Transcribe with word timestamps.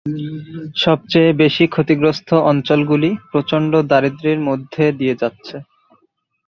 সবচেয়ে 0.75 1.29
বেশি 1.41 1.63
ক্ষতিগ্রস্থ 1.67 2.29
অঞ্চলগুলি 2.51 3.09
প্রচন্ড 3.31 3.71
দারিদ্র্যের 3.91 4.39
মধ্যে 4.47 4.83
দিয়ে 4.99 5.15
যাচ্ছে। 5.21 5.55